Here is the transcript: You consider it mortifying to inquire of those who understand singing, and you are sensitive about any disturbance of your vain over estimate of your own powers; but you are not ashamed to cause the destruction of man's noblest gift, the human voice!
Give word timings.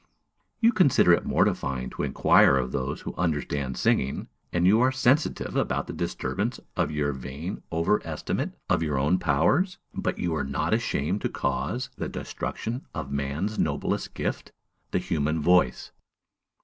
You 0.59 0.71
consider 0.71 1.13
it 1.13 1.27
mortifying 1.27 1.91
to 1.91 2.01
inquire 2.01 2.57
of 2.57 2.71
those 2.71 3.01
who 3.01 3.13
understand 3.19 3.77
singing, 3.77 4.29
and 4.51 4.65
you 4.65 4.81
are 4.81 4.91
sensitive 4.91 5.55
about 5.55 5.87
any 5.91 5.95
disturbance 5.97 6.59
of 6.75 6.89
your 6.89 7.11
vain 7.13 7.61
over 7.71 8.01
estimate 8.03 8.53
of 8.67 8.81
your 8.81 8.97
own 8.97 9.19
powers; 9.19 9.77
but 9.93 10.17
you 10.17 10.33
are 10.33 10.43
not 10.43 10.73
ashamed 10.73 11.21
to 11.21 11.29
cause 11.29 11.91
the 11.97 12.09
destruction 12.09 12.83
of 12.95 13.11
man's 13.11 13.59
noblest 13.59 14.15
gift, 14.15 14.51
the 14.89 14.97
human 14.97 15.39
voice! 15.39 15.91